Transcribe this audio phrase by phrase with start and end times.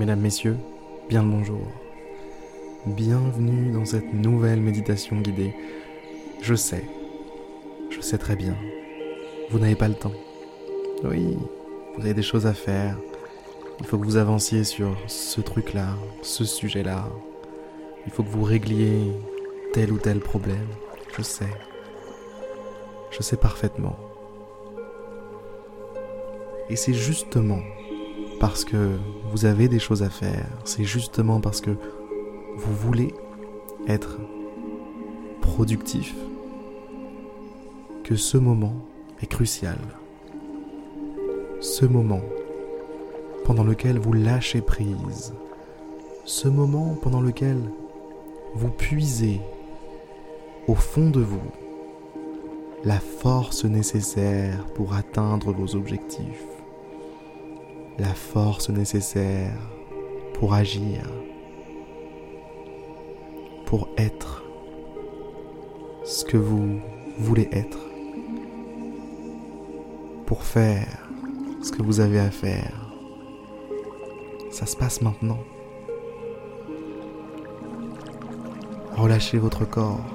[0.00, 0.56] Mesdames, Messieurs,
[1.10, 1.60] bien le bonjour.
[2.86, 5.54] Bienvenue dans cette nouvelle méditation guidée.
[6.40, 6.86] Je sais,
[7.90, 8.56] je sais très bien,
[9.50, 10.14] vous n'avez pas le temps.
[11.04, 11.36] Oui,
[11.94, 12.96] vous avez des choses à faire.
[13.78, 15.88] Il faut que vous avanciez sur ce truc-là,
[16.22, 17.06] ce sujet-là.
[18.06, 19.12] Il faut que vous régliez
[19.74, 20.68] tel ou tel problème.
[21.14, 21.52] Je sais.
[23.10, 23.98] Je sais parfaitement.
[26.70, 27.60] Et c'est justement
[28.40, 28.96] parce que
[29.30, 31.76] vous avez des choses à faire, c'est justement parce que
[32.56, 33.14] vous voulez
[33.86, 34.18] être
[35.42, 36.16] productif
[38.02, 38.74] que ce moment
[39.22, 39.78] est crucial.
[41.60, 42.22] Ce moment
[43.44, 45.34] pendant lequel vous lâchez prise.
[46.24, 47.58] Ce moment pendant lequel
[48.54, 49.40] vous puisez
[50.66, 51.38] au fond de vous
[52.84, 56.46] la force nécessaire pour atteindre vos objectifs
[58.00, 59.52] la force nécessaire
[60.32, 61.02] pour agir,
[63.66, 64.42] pour être
[66.04, 66.80] ce que vous
[67.18, 67.78] voulez être,
[70.24, 71.10] pour faire
[71.62, 72.90] ce que vous avez à faire.
[74.50, 75.38] Ça se passe maintenant.
[78.96, 80.06] Relâchez votre corps.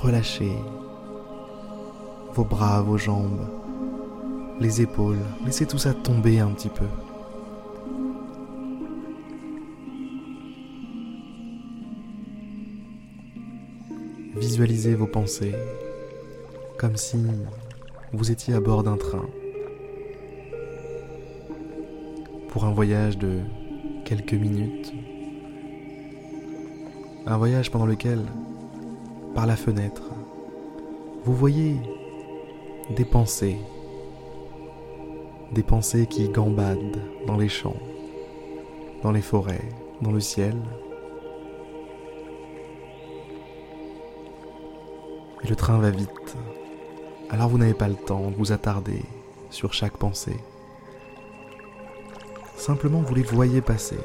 [0.00, 0.56] Relâchez
[2.34, 3.63] vos bras, vos jambes,
[4.60, 6.86] les épaules, laissez tout ça tomber un petit peu.
[14.36, 15.54] Visualisez vos pensées
[16.78, 17.16] comme si
[18.12, 19.26] vous étiez à bord d'un train
[22.48, 23.40] pour un voyage de
[24.04, 24.92] quelques minutes.
[27.26, 28.20] Un voyage pendant lequel,
[29.34, 30.02] par la fenêtre,
[31.24, 31.76] vous voyez
[32.94, 33.56] des pensées
[35.54, 37.76] des pensées qui gambadent dans les champs,
[39.02, 39.68] dans les forêts,
[40.02, 40.56] dans le ciel.
[45.42, 46.36] Et le train va vite,
[47.30, 49.02] alors vous n'avez pas le temps de vous attarder
[49.50, 50.36] sur chaque pensée.
[52.56, 53.98] Simplement vous les voyez passer.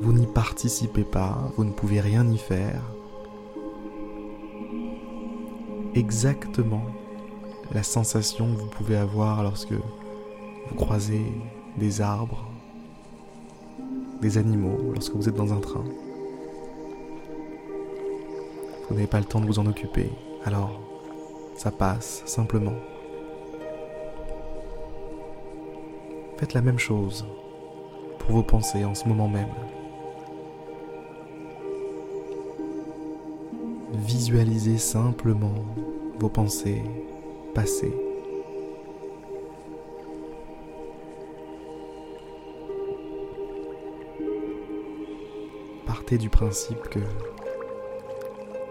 [0.00, 2.82] Vous n'y participez pas, vous ne pouvez rien y faire.
[5.94, 6.84] Exactement
[7.72, 11.24] la sensation que vous pouvez avoir lorsque vous croisez
[11.76, 12.46] des arbres,
[14.20, 15.84] des animaux, lorsque vous êtes dans un train.
[18.88, 20.10] Vous n'avez pas le temps de vous en occuper,
[20.44, 20.80] alors
[21.56, 22.76] ça passe simplement.
[26.38, 27.26] Faites la même chose
[28.18, 29.48] pour vos pensées en ce moment même.
[33.92, 35.54] Visualisez simplement
[36.18, 36.82] vos pensées
[37.54, 37.94] passé.
[45.86, 47.00] Partez du principe que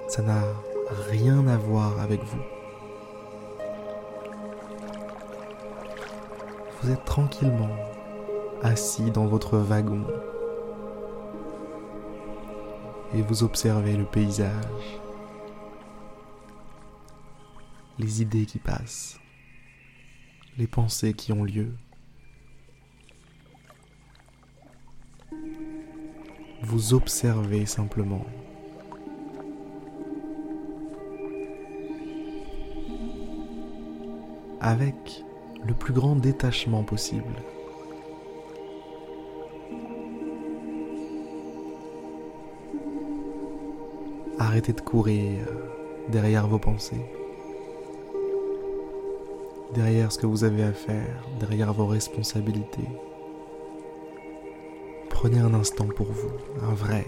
[0.08, 0.44] ça n'a
[1.10, 2.42] rien à voir avec vous.
[6.82, 7.76] Vous êtes tranquillement
[8.64, 10.04] assis dans votre wagon
[13.14, 15.00] et vous observez le paysage
[18.00, 19.20] les idées qui passent,
[20.58, 21.74] les pensées qui ont lieu.
[26.62, 28.26] Vous observez simplement.
[34.60, 35.24] Avec
[35.66, 37.34] le plus grand détachement possible.
[44.40, 45.48] Arrêtez de courir
[46.10, 47.17] derrière vos pensées
[49.74, 52.88] derrière ce que vous avez à faire, derrière vos responsabilités.
[55.10, 57.06] Prenez un instant pour vous, un vrai.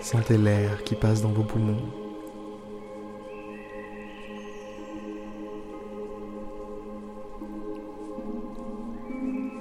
[0.00, 1.82] Sentez l'air qui passe dans vos poumons.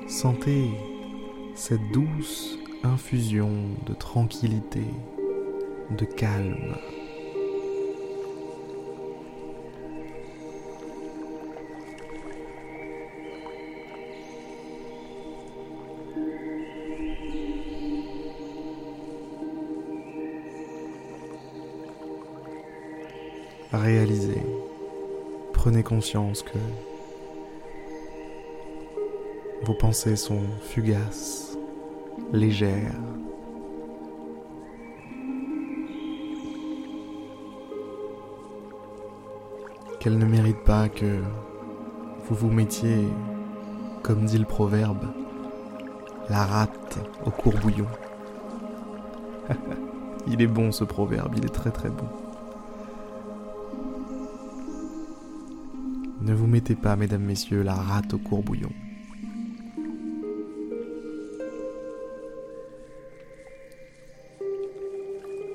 [0.07, 0.69] Sentez
[1.55, 3.51] cette douce infusion
[3.85, 4.83] de tranquillité,
[5.97, 6.75] de calme.
[23.77, 24.41] Réalisez,
[25.53, 26.57] prenez conscience que
[29.63, 31.57] vos pensées sont fugaces,
[32.33, 32.95] légères.
[40.01, 41.21] qu'elle ne mérite pas que
[42.25, 43.07] vous vous mettiez,
[44.01, 45.05] comme dit le proverbe,
[46.27, 47.85] la rate au courbouillon.
[50.27, 52.07] il est bon ce proverbe, il est très très bon.
[56.21, 58.71] Ne vous mettez pas, mesdames, messieurs, la rate au courbouillon.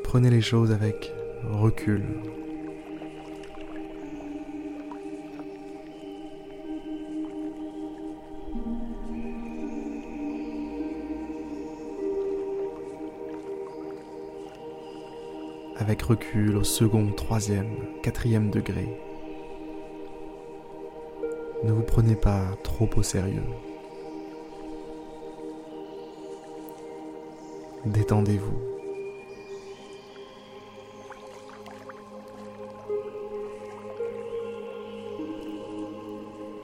[0.02, 1.12] Prenez les choses avec
[1.44, 2.02] recul.
[15.78, 17.70] Avec recul au second, troisième,
[18.02, 18.88] quatrième degré.
[21.66, 23.42] Ne vous prenez pas trop au sérieux.
[27.84, 28.56] Détendez-vous.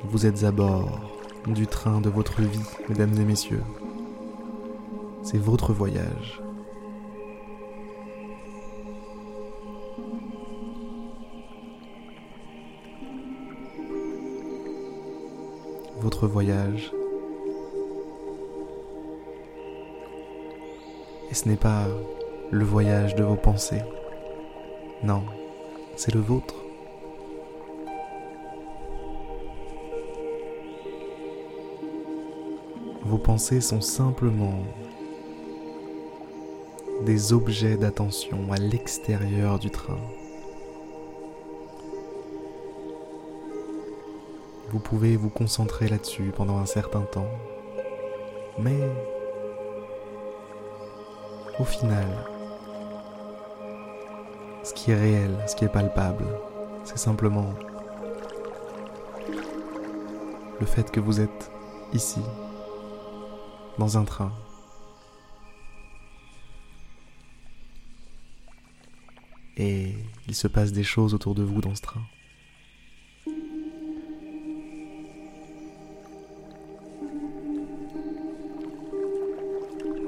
[0.05, 1.01] Vous êtes à bord
[1.49, 3.65] du train de votre vie, mesdames et messieurs.
[5.25, 6.41] C'est votre voyage.
[16.03, 16.93] Votre voyage.
[21.31, 21.87] Et ce n'est pas
[22.51, 23.83] le voyage de vos pensées.
[25.05, 25.23] Non,
[25.95, 26.57] c'est le vôtre.
[33.05, 34.59] Vos pensées sont simplement
[37.05, 39.99] des objets d'attention à l'extérieur du train.
[44.73, 47.29] Vous pouvez vous concentrer là-dessus pendant un certain temps.
[48.59, 48.91] Mais
[51.59, 52.07] au final,
[54.65, 56.25] ce qui est réel, ce qui est palpable,
[56.85, 57.51] c'est simplement
[60.59, 61.51] le fait que vous êtes
[61.93, 62.23] ici,
[63.79, 64.33] dans un train.
[69.59, 69.95] Et
[70.29, 72.01] il se passe des choses autour de vous dans ce train.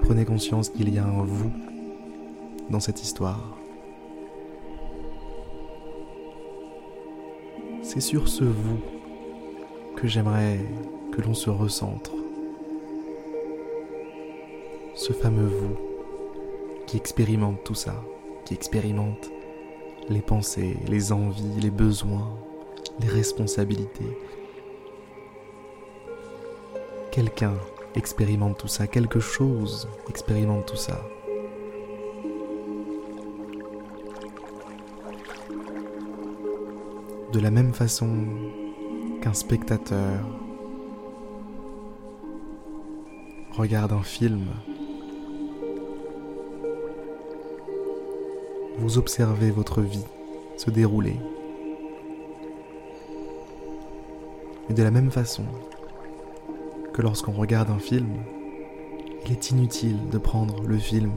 [0.04, 1.50] Prenez conscience qu'il y a un vous
[2.68, 3.56] dans cette histoire.
[7.82, 8.80] C'est sur ce vous
[9.96, 10.60] que j'aimerais
[11.10, 12.12] que l'on se recentre.
[14.94, 15.76] Ce fameux vous
[16.86, 18.04] qui expérimente tout ça,
[18.44, 19.30] qui expérimente
[20.10, 22.28] les pensées, les envies, les besoins,
[23.00, 24.18] les responsabilités.
[27.10, 27.54] Quelqu'un
[27.94, 31.00] expérimente tout ça, quelque chose expérimente tout ça.
[37.32, 38.08] De la même façon
[39.20, 40.20] qu'un spectateur
[43.56, 44.46] regarde un film,
[48.78, 50.04] vous observez votre vie
[50.56, 51.16] se dérouler.
[54.70, 55.44] Et de la même façon,
[56.94, 58.06] que lorsqu'on regarde un film,
[59.26, 61.10] il est inutile de prendre le film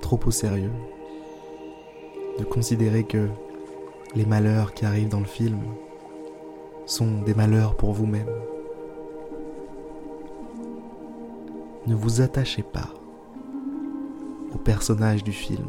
[0.00, 0.72] trop au sérieux,
[2.38, 3.28] de considérer que
[4.14, 5.58] les malheurs qui arrivent dans le film
[6.86, 8.30] sont des malheurs pour vous-même.
[11.88, 12.90] Ne vous attachez pas
[14.54, 15.66] au personnage du film.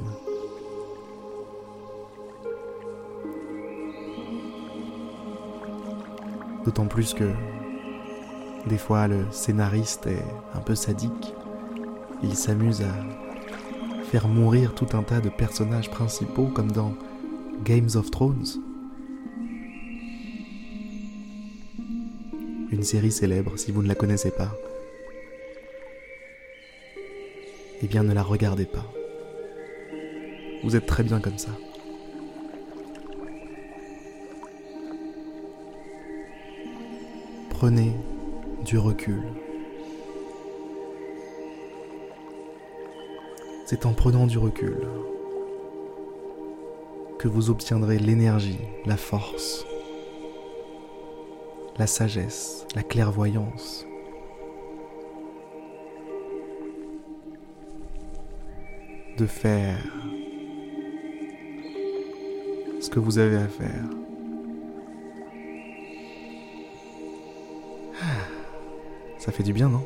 [6.65, 7.31] D'autant plus que
[8.67, 11.33] des fois, le scénariste est un peu sadique.
[12.23, 16.93] Il s'amuse à faire mourir tout un tas de personnages principaux, comme dans
[17.63, 18.45] Games of Thrones.
[22.71, 24.51] Une série célèbre, si vous ne la connaissez pas.
[27.81, 28.85] Eh bien, ne la regardez pas.
[30.63, 31.51] Vous êtes très bien comme ça.
[37.49, 37.93] Prenez
[38.67, 39.23] du recul.
[43.65, 44.85] C'est en prenant du recul
[47.17, 49.65] que vous obtiendrez l'énergie, la force,
[51.77, 53.85] la sagesse, la clairvoyance.
[59.17, 59.79] de faire
[62.79, 64.06] ce que vous avez à faire.
[69.27, 69.81] Ça fait du bien, non?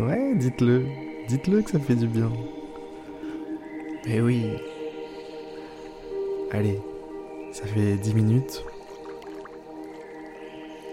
[0.00, 0.84] Ouais, dites-le.
[1.28, 2.28] Dites-le que ça fait du bien.
[4.04, 4.56] Eh oui.
[6.50, 6.80] Allez,
[7.52, 8.64] Ça fait dix minutes.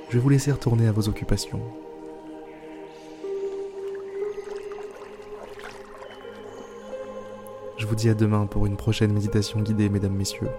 [0.09, 1.59] Je vais vous laisser retourner à vos occupations.
[7.77, 10.49] Je vous dis à demain pour une prochaine méditation guidée, mesdames, messieurs.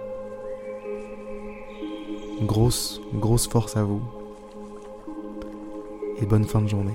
[2.42, 4.02] Grosse, grosse force à vous.
[6.20, 6.94] Et bonne fin de journée.